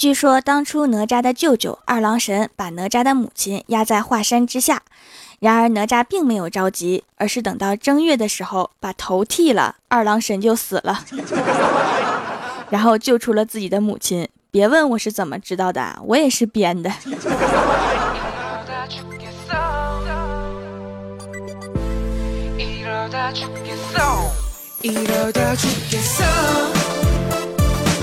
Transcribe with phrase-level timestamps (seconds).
[0.00, 4.80] 据说当初哪吒的舅舅二郎神把哪吒的母亲压在华山之下，
[5.40, 11.04] 然而哪吒并没有着急，而是等到正月的时候把头剃了，二郎神就死了，
[12.70, 14.26] 然后救出了自己的母亲。
[14.50, 16.90] 别问我是怎么知道的，我也是编的。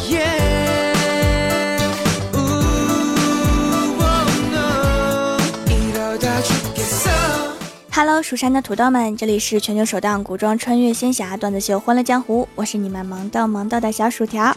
[0.08, 0.37] yeah.
[7.98, 14.56] Hello，蜀山的土豆们，这里是全球首档古装穿越仙侠段子秀《欢乐江湖》，我是你们萌豆萌豆的小薯条。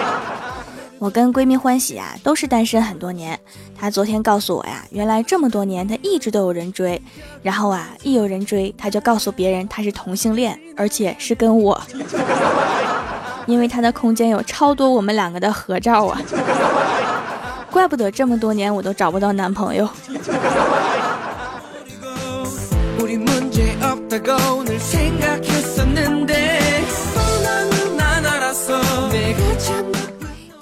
[1.00, 3.40] 我跟闺蜜欢喜啊，都是单身很多年。
[3.74, 7.00] 她昨天告诉我呀，原来这么多年她一直都有人追，
[7.42, 11.80] 然后啊，一有人追，她就告诉别人她是同性恋，而且是跟我，
[13.48, 16.20] 因为她的空间有超多我们两个的合照啊。
[17.72, 19.88] 怪不得这么多年我都找不到男朋友。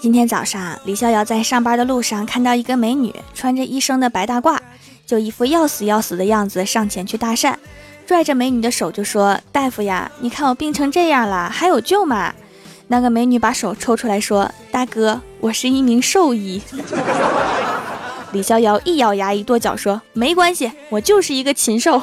[0.01, 4.57] 今天早上，李逍遥在上班的路上看到一个美女穿着医生的白大褂，
[5.05, 7.57] 就一副要死要死的样子，上前去搭讪，
[8.07, 12.33] 拽着美女的手就说：“大夫呀，你看我病成这样了，还有救吗？”
[12.87, 16.63] 那个美女把手抽出来说：“大哥，我是一名兽医。”
[18.31, 22.01] 李逍遥一咬牙一跺脚说：“没关系，我就是一个禽兽。”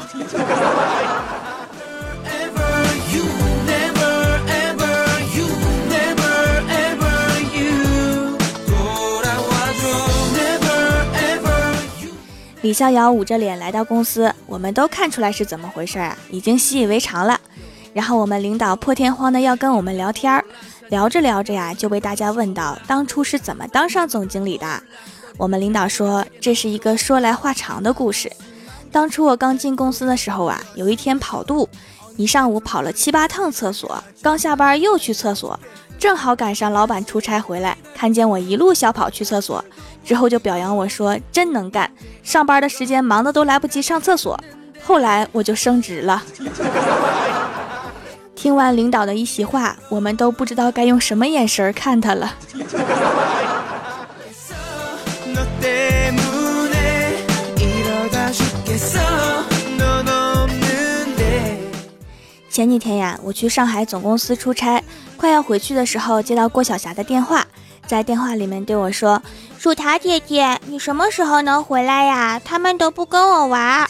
[12.67, 17.39] 李逍遥捂着脸来到公司，我们都看出来是怎么回事啊，已经习以为常了。
[17.93, 20.43] 然后我们领导破天荒的要跟我们聊天儿，
[20.89, 24.83] 聊着聊着呀，就被大家问到当初是怎么当上总经理的。
[25.37, 28.29] 我们领导说，这是一个说来话长的故事。
[28.91, 31.69] 当初我刚进公司的时候啊，有一天跑肚，
[32.17, 35.57] 一上午跑了七八趟厕所，刚下班又去厕所，
[35.97, 39.65] 正好赶上老板出差回来，看见我一路小跑去厕所，
[40.05, 41.91] 之后就表扬我说真能干，
[42.21, 44.39] 上班的时间忙的都来不及上厕所。
[44.83, 46.21] 后来我就升职了。
[48.35, 52.35] 听完领导的一席话，我们都不知道该用什么眼神看他了。
[62.51, 64.83] 前几天呀，我去上海总公司出差，
[65.15, 67.45] 快要回去的时候，接到郭晓霞的电话，
[67.87, 69.21] 在电话里面对我说
[69.57, 72.39] ：“薯条姐姐，你什么时候能回来呀？
[72.43, 73.89] 他们都不跟我玩。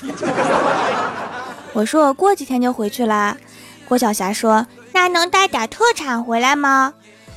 [1.73, 3.35] ”我说：“我过几天就回去啦。”
[3.89, 6.93] 郭晓霞说：“那能带点特产回来吗？”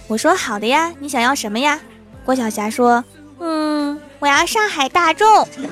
[0.06, 1.81] 我说：“好的呀，你想要什么呀？”
[2.26, 3.03] 郭晓霞说
[3.41, 5.48] ：“嗯，我要上海大众。”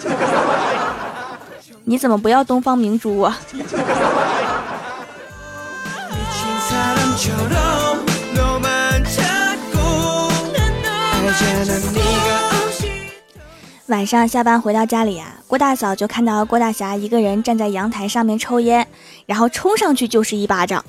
[1.84, 3.38] 你怎么不要东方明珠啊？
[13.88, 18.86] 晚上下班回到家里呀，郭大嫂就看到郭大侠一个人站在阳台上面抽烟，
[19.24, 20.84] 然后冲上去就是一巴掌。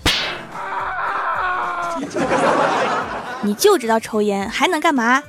[3.42, 5.24] 你就知道抽烟，还能干嘛？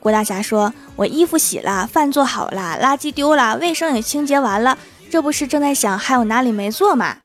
[0.00, 4.76] 郭大侠说：“我衣服洗了，饭做好了，垃圾丢了，卫生也清洁完了，
[5.10, 7.16] 这不是正在想还有哪里没做吗？”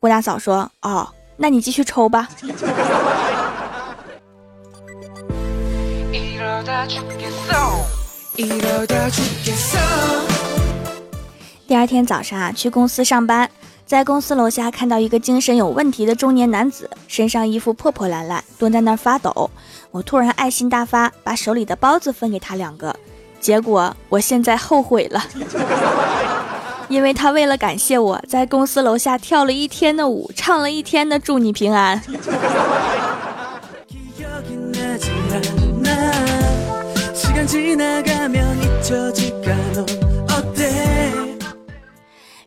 [0.00, 2.28] 郭大嫂说：“哦。”那你继续抽吧。
[8.36, 8.50] 第
[11.76, 13.48] 二天早上啊，去公司上班，
[13.86, 19.48] 在公司楼下看到一个精神有问题的中年男子，身上衣服破破烂烂，蹲在那儿发抖。
[19.92, 22.96] 我突然爱心大发，把手里的包子分给他两个，
[23.38, 25.24] 结果我现在后悔了。
[26.88, 32.02] 因为他为了感谢我在公司楼下跳了一天的舞，唱了一天的祝你平安。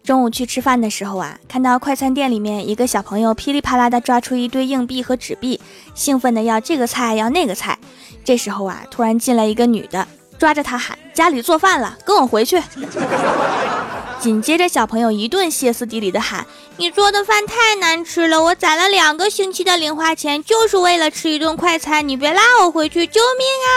[0.03, 5.59] 中午去吃饭的时候啊，看到快餐店里面一个小朋友噼里啪啦的抓出一堆硬币和纸币，
[5.93, 7.77] 兴奋的要这个菜要那个菜。
[8.23, 10.07] 这时候啊，突然进来一个女的，
[10.37, 12.61] 抓着他喊：“家里做饭了，跟我回去。”
[14.19, 16.45] 紧接着，小朋友一顿歇斯底里的喊
[16.77, 23.69] ：“你做的饭太难吃了，我攒了两个星期的零花钱，就是为了吃一顿快餐，你别拉我回去，救命啊！”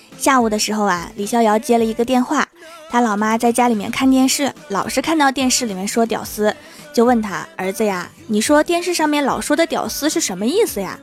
[0.18, 2.46] 下午的时候啊，李逍遥接了一个电话，
[2.90, 6.54] 他老妈在家里面看电视，老是看到电视里面说屌丝，
[7.00, 10.98] 就问他儿子呀，你说电视上面老说的屌丝是什么意思呀？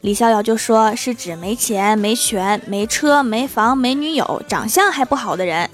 [0.00, 5.68] 李逍遥就说是指没钱、没权、没车、没房、没女友、长相还不好的人。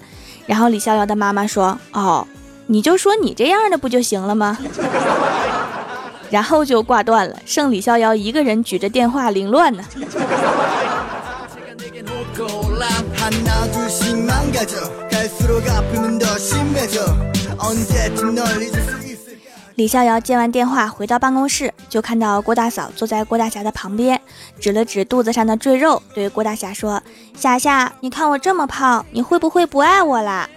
[0.47, 2.27] 然后李逍遥的妈妈说：“哦，
[2.67, 4.59] 你就说你这样的不就行了吗？”
[6.29, 9.85] 然后就挂断了，剩李逍遥一个人举着电话凌乱呢。
[19.79, 24.21] 李逍遥接完电话回到办公室，就看到郭大嫂坐在郭大侠的旁边，
[24.59, 27.01] 指了指肚子上的赘肉，对郭大侠说
[27.39, 30.51] ：“霞霞，你看我这么胖，你会不会不爱我啦？”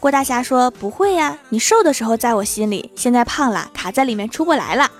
[0.00, 4.90] 郭大侠说：“不会呀，你瘦的时候在我心里，现在胖了，卡在里面出不来了。”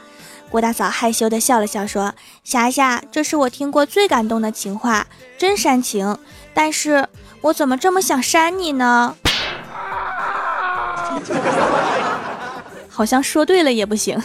[0.49, 6.17] 郭大嫂害羞的笑了笑，说：“霞霞，这是我听过最感动的情话，真煽情。
[6.55, 7.09] 但是
[7.41, 9.17] 我怎么这么想扇你呢？”
[12.95, 14.17] 好像说对了也不行。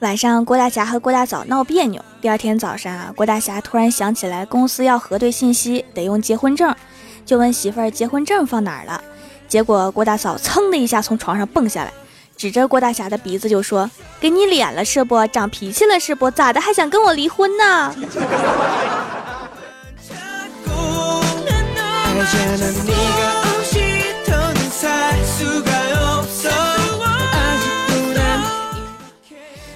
[0.00, 2.04] 晚上，郭大侠和郭大嫂闹别扭。
[2.20, 6.74] 第二天早上啊，郭大侠突然想起来公司要核对信息，得用结婚证，
[7.24, 9.00] 就问媳妇儿结婚证放哪儿了。
[9.46, 11.92] 结果郭大嫂噌的一下从床上蹦下来。
[12.40, 15.26] 指着郭大侠的鼻子就说：“给你脸了是不？
[15.26, 16.30] 长脾气了是不？
[16.30, 17.94] 咋的还想跟我离婚呢？”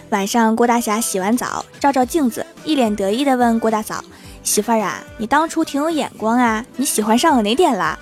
[0.08, 4.02] 晚上，郭大侠洗完澡，照照镜子，一脸得意地问郭大嫂
[4.42, 7.98] ：“媳妇儿啊，你当初挺有眼光啊，你喜欢上我哪点了？”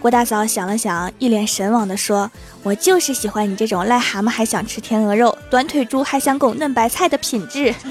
[0.00, 2.30] 郭大嫂想了想，一脸神往地说
[2.62, 7.74] ：“我就是喜欢你这种癞蛤蟆还想吃天鹅肉，短腿猪还想拱嫩白菜的品质。”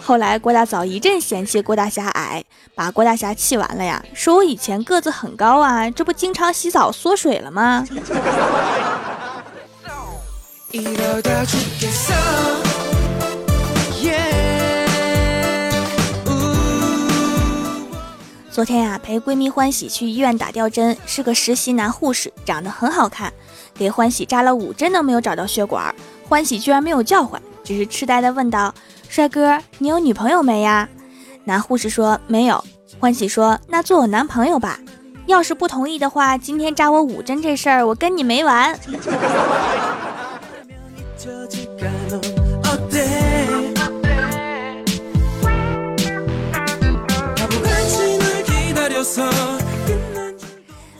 [0.00, 2.44] 后来郭大嫂一阵嫌弃郭大侠矮，
[2.74, 7.84] 把郭大侠气完了呀，说我以前个子很高啊，这不经常洗澡缩水了吗？
[18.58, 23.32] 昨天呀，陪闺蜜欢喜去医院打吊针，是个实习男护士，长得很好看，
[23.72, 25.94] 给欢喜扎了五针都没有找到血管，
[26.28, 28.74] 欢喜居然没有叫唤，只是痴呆的问道
[29.08, 30.88] ：“帅哥，你有女朋友没呀？”
[31.46, 32.64] 男护士说：“没有。”
[32.98, 34.80] 欢喜说：“那做我男朋友吧，
[35.26, 38.76] 要是不同意的话，今天扎我五针这事儿，我跟你没完。”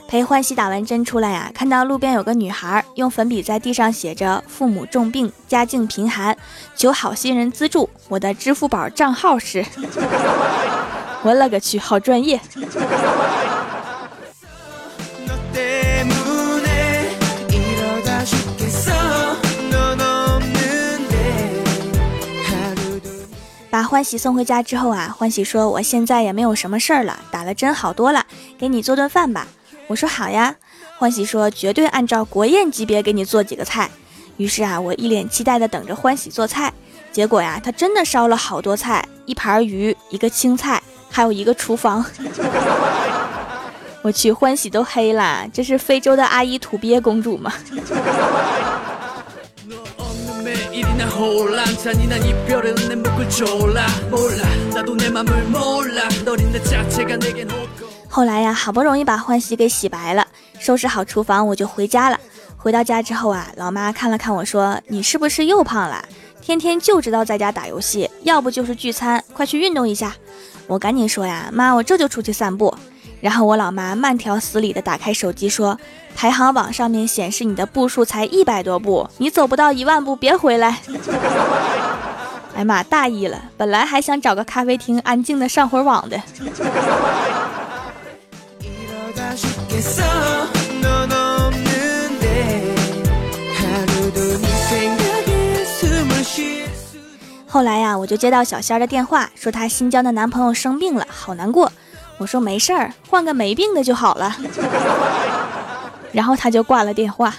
[0.07, 6.35] 陪欢喜打完针出来呀，看到路边有个女孩用粉笔在地上写着“父母重病，家境贫寒，
[6.75, 7.89] 求好心人资助”。
[8.09, 9.63] 我的支付宝账号是
[11.21, 12.39] 我勒个去，好专业！
[23.89, 28.23] 欢喜送回家之后啊，欢喜说：“我现在也没有什么事儿了，打了针好多了，
[28.55, 29.47] 给你做顿饭吧。”
[29.89, 30.55] 我说：“好呀。”
[30.99, 33.89] 欢喜说：“绝对按照国宴级别给你做几个菜。”
[34.37, 36.71] 于是啊，我一脸期待的等着欢喜做菜。
[37.11, 42.05] 结果呀，他真的烧了好多菜，一盘鱼，一个青菜，还有一个厨房。
[44.03, 47.51] 我去，欢喜都黑了，这是非洲的阿姨土鳖公主吗？
[58.09, 60.27] 后来呀，好不容易把欢喜给洗白了，
[60.59, 62.19] 收拾好厨房，我就回家了。
[62.57, 66.03] 回到家之后啊，老妈看了看我说：“你是不是又胖了？
[66.41, 70.13] 天天就知道在家打游戏，要不就是聚餐，快去运动一下。”
[70.67, 72.75] 我赶紧说呀：“妈，我这就出去散步。”
[73.21, 75.77] 然后我老妈慢条斯理的打开手机说
[76.19, 80.79] ：“排行榜上面显示你的步数才一百多步，你走不到一万步别回来。
[82.53, 86.21] ”哎妈，大意了，本来还想找个咖啡厅安静的上会儿网的。
[97.47, 101.71] 后来呀，我就接到小仙儿的电话，说她新交的男朋友生病了，好难过。
[102.17, 104.35] 我说没事儿，换个没病的就好了。
[106.11, 107.33] 然后他就挂了电话。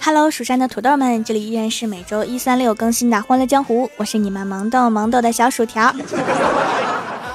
[0.00, 5.92] Hello，蜀山的土豆们，这里依然是每周一、三、六更新的《欢乐江湖》，我是你们萌豆萌豆的小薯条。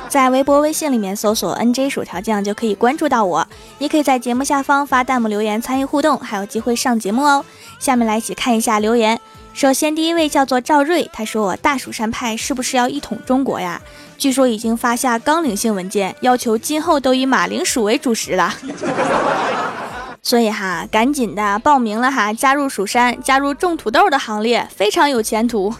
[0.07, 7.43] 在微博、微信里面搜索 “nj 薯条酱”就可以关注到我，也可以在节目下方发弹幕留言参与互动，还有机会上节目哦。
[7.79, 9.19] 下面来一起看一下留言。
[9.53, 13.79] 首先，第一位叫做赵瑞，他说：“大蜀山派是不是要一统中国呀？
[14.17, 18.53] 据说已经发下纲领性文件，要求今后都以马铃薯为主食了。
[20.23, 25.73] 所以哈，赶紧的报名了哈，加入蜀山，加入种土豆的行列，非常有前途。”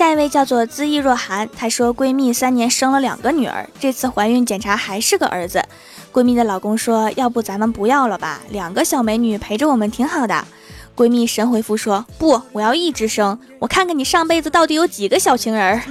[0.00, 5.62] 下一位叫做恣意若寒，她说闺蜜三年生了两个女儿，这次怀孕检查还是个儿子。
[6.10, 10.42] 闺蜜的老公说：“要不咱们不要了吧，两个小美女陪着我们挺好的。”
[10.96, 15.82] 闺蜜神回复说：“不，我要一直生，我看看你上辈子到底有几个小情人。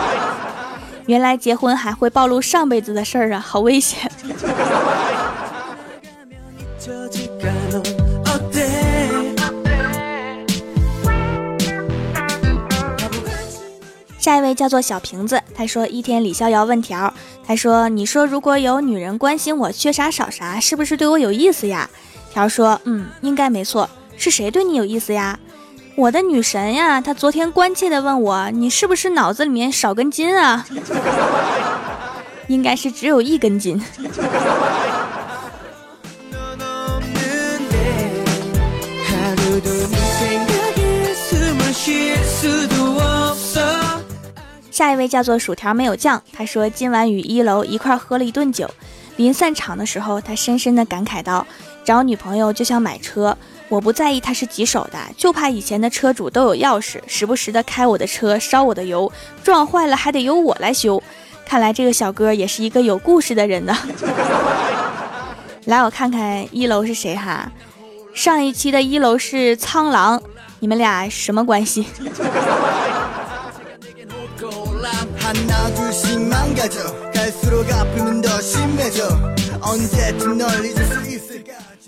[1.08, 4.12] ”原来结婚还会暴露上辈子的事儿啊，好危险。
[14.20, 17.12] 下一位叫做小瓶子，他说一天李逍遥问条，
[17.46, 21.88] 他说你说如果有女人关心我缺啥少啥，是不是对我有意思呀？
[22.30, 23.88] 条说嗯，应该没错。
[24.18, 25.38] 是谁对你有意思呀？
[25.96, 30.66] 我的女神呀，她昨天关切的问我，你是不是脑子里面少根筋啊？
[32.46, 33.82] 应该是只有一根筋。
[44.80, 48.66] 下一位叫做薯条没有酱，他说今晚与一楼一块喝了一顿酒，
[49.16, 51.46] 临散场的时候，他深深的感慨道：
[51.84, 53.36] 找女朋友就像买车，
[53.68, 59.12] 我不在意他是几手的，就怕以前的车主都有钥匙，时不时的开我的车烧我的油，
[59.44, 61.02] 撞坏了还得由我来修。
[61.44, 63.76] 看来这个小哥也是一个有故事的人呢。
[65.66, 67.52] 来，我看看一楼是谁哈？
[68.14, 70.22] 上一期的一楼是苍狼，
[70.60, 71.84] 你们俩什么关系？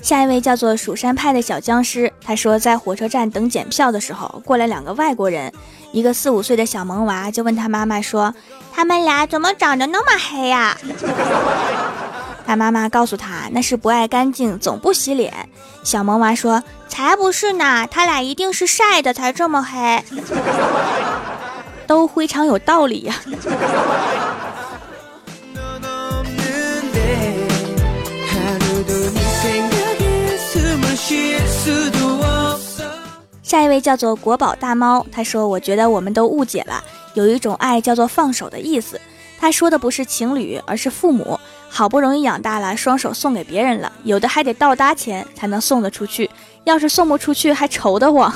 [0.01, 5.53] 下一位叫做蜀山派的小僵尸，他说在火车站等检票的时候，过来两个外国人，
[5.91, 8.33] 一个四五岁的小萌娃就问他妈妈说
[8.73, 10.77] ：“他们俩怎么长得那么黑呀？”
[12.47, 15.49] 他妈妈告诉他那是不爱干净，总不洗脸。
[15.83, 20.05] 小萌娃说：“才不是呢，他俩一定是晒的才这么黑。”
[21.87, 23.21] 都非常有道理呀。
[33.43, 38.99] 下一位叫做国宝大猫，他说：“我觉得我们都误解了，有一种爱叫做放手的意思。
[39.39, 41.39] 他说的不是情侣，而是父母。
[41.69, 46.31] 好不容易养大了，双手送给别人了，有的还得倒搭钱才能送得出去，
[46.65, 48.33] 要是送不出去，还愁得慌。”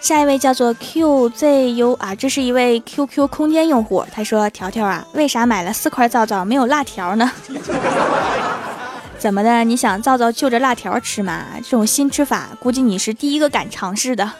[0.00, 4.02] 下一位叫做 QZU 啊，这是一位 QQ 空间用户。
[4.10, 7.30] 他说：“条条啊，为啥买了四块皂皂没有辣条呢？
[9.18, 9.62] 怎么的？
[9.62, 11.44] 你想皂皂就着辣条吃吗？
[11.56, 14.32] 这种新吃法，估计你是第一个敢尝试的。”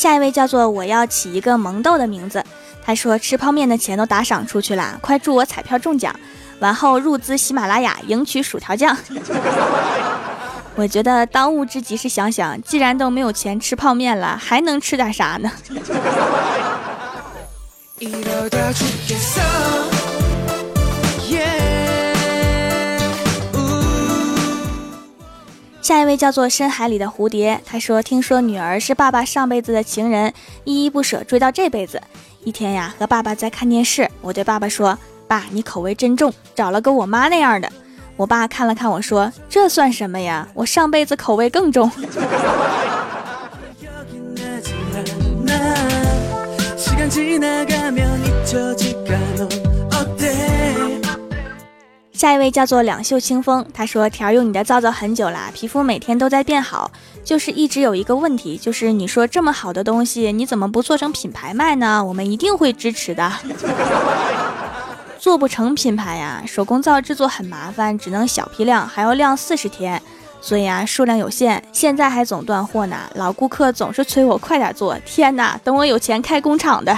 [0.00, 2.42] 下一位叫做我要起一个萌豆的名字。
[2.82, 6.18] 他说吃泡面的钱都打赏出去了，快祝我彩票中奖，
[6.58, 8.96] 完后入资喜马拉雅赢取薯条酱。
[10.74, 15.52] 我觉得当务之急是想想，既然都没有钱吃泡面了，还能吃点啥呢？
[25.82, 30.32] 下一位叫做深海里的蝴蝶，他说：“听说女儿是爸爸上辈子的情人，
[30.64, 32.00] 依依不舍追到这辈子。
[32.44, 34.96] 一天呀，和爸爸在看电视，我对爸爸说
[35.26, 37.70] ：‘爸，你口味真重，找了个我妈那样的。’
[38.16, 40.46] 我爸看了看我说：‘这算什么呀？
[40.54, 41.90] 我上辈子口味更重。
[52.20, 56.90] ’”下一位叫做两袖清风，他说：“条用你的皂皂很久了，皮肤每天都在变好，
[57.24, 62.04] 就是一直有一个问题，就是你说这么好的东西，你怎么不做成品牌卖呢？
[62.04, 63.32] 我们一定会支持的。
[65.18, 69.98] 做不成品牌呀，手工皂制作很麻烦，只能小批量，还要晾四十天。
[70.42, 72.98] 所以啊，数量有限，现在还总断货呢。
[73.14, 76.94] 老顾客总是催我快点做，天哪，等我有钱开工厂的。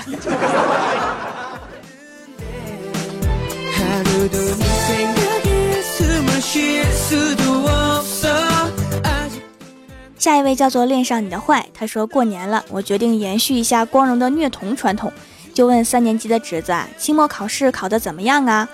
[10.19, 15.13] 下一位叫做恋上你的坏，他说过年了，我决定延续一下光荣的虐童传统，
[15.53, 18.69] 就问三年级的侄子，期末考试考得怎么样啊？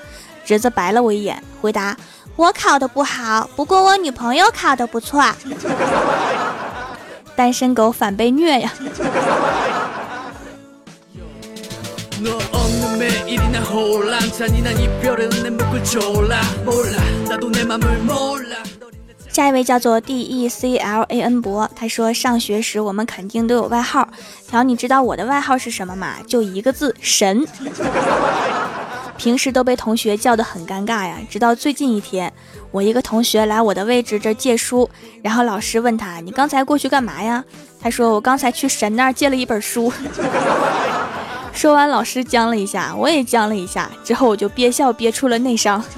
[0.45, 1.97] 侄子白了我一眼，回答
[2.37, 5.25] 我考的不好，不过我女朋友考的不错。
[7.35, 8.71] 单身狗反被虐呀！
[19.31, 24.09] 下一位叫做 D E C L A N 博，他说上学时我们肯定都有外号。
[24.49, 26.15] 条，你知道我的外号是什么吗？
[26.27, 27.47] 就一个字，神。
[29.19, 32.33] 平时都被同学叫得很尴尬呀，直到最近一天，
[32.71, 34.89] 我一个同学来我的位置这借书，
[35.23, 37.45] 然后老师问他，你刚才过去干嘛呀？
[37.79, 39.93] 他说我刚才去神那儿借了一本书。
[41.53, 45.83] 说完，老师僵了一下，我也僵了一下，之后我就憋笑憋出了内伤。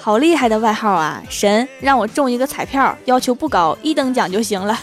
[0.00, 1.22] 好厉害的外号啊！
[1.28, 4.78] 神让我中一个彩票，要求不高，一等奖就行了。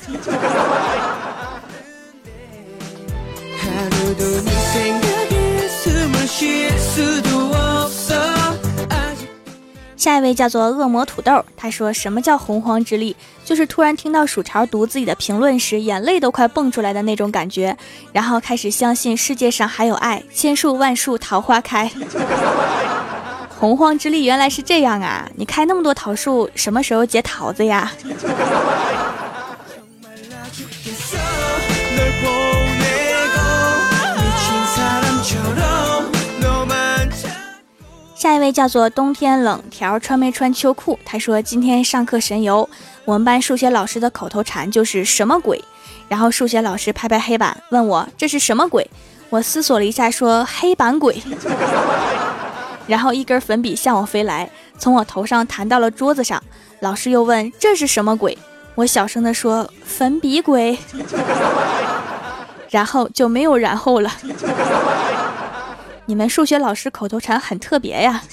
[9.97, 13.15] 下一位叫做恶魔土豆，他说：“什么叫洪荒之力？
[13.43, 17.75] 就是突然听到薯条读自己的评论时，眼泪都快蹦出来的那种感觉，
[18.13, 21.91] 然后开始相信世界上还有爱，千树万树桃花开。
[23.59, 25.27] 洪荒之力原来是这样啊！
[25.35, 27.91] 你开那么多桃树，什么时候结桃子呀？”
[38.17, 40.97] 下一位叫做冬天冷条穿没穿秋裤？
[41.05, 42.67] 他说今天上课神游，
[43.05, 45.63] 我们班数学老师的口头禅就是什么鬼？
[46.07, 48.89] 然后数学老师拍拍黑板问我这是什么鬼？
[49.29, 51.21] 我思索了一下说黑板鬼。
[52.87, 56.41] 然后一根粉笔向我飞来，从我头上弹到了桌子上。
[56.79, 58.35] 老师又问这是什么鬼？
[58.73, 60.75] 我小声的说粉笔鬼。
[62.71, 64.11] 然后就没有然后了。
[66.07, 68.23] 你们数学老师口头禅很特别呀。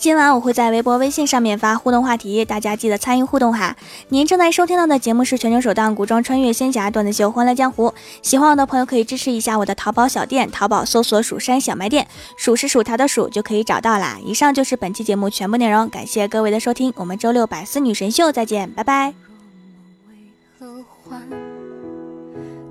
[0.02, 3.78] 今晚我会在微博、微信上面发互动话题，大家记得参与互动哈。
[4.10, 7.90] 您正在收听到的节目是全球首档古装穿越仙侠段子秀《欢乐江湖》，
[8.24, 14.18] 喜欢我的朋友可以支持一下我的淘宝小店，淘宝搜索“蜀山小卖店”，数是薯条的数就可以找到啦。
[14.26, 19.14] 以上就是本期节目全部内容，感谢各位的收听，我们周六百思女神秀再见，拜拜。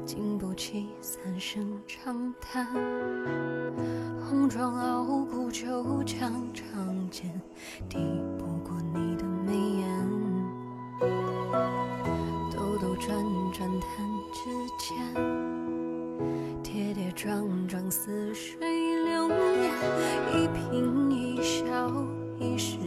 [0.05, 2.67] 经不起三声长叹。
[4.29, 6.40] 红妆傲骨，就将
[13.61, 13.89] 转弹
[14.33, 14.97] 指间，
[16.63, 18.57] 跌跌撞撞似水
[19.05, 19.71] 流年。
[20.33, 21.93] 一颦一笑
[22.39, 22.79] 一世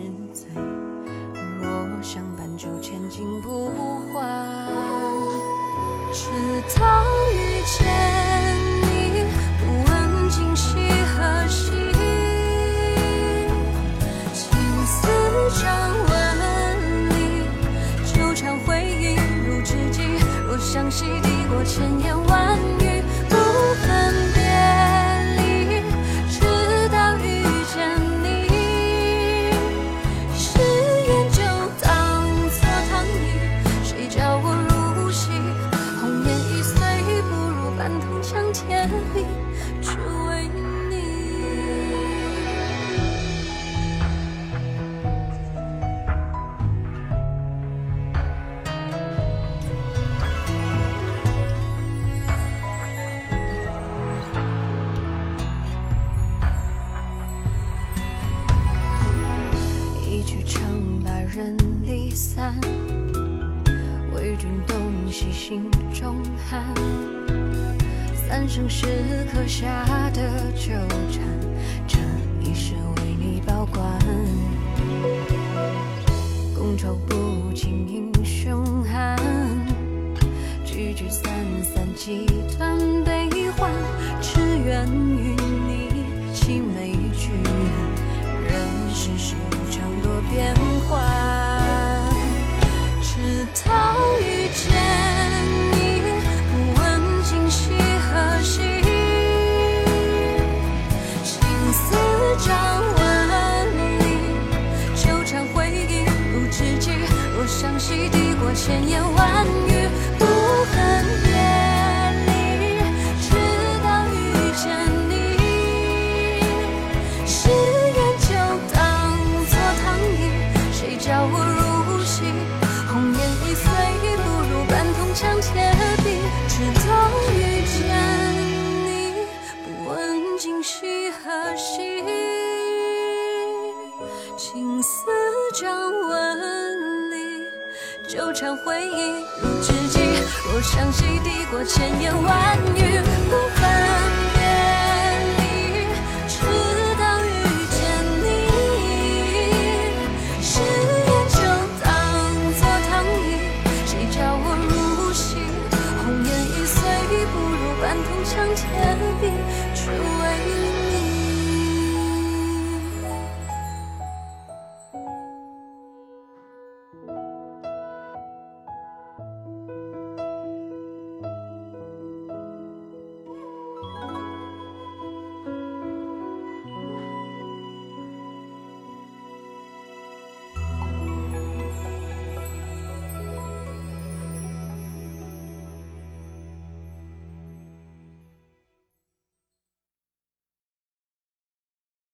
[140.64, 144.23] 相信抵过千言万语不分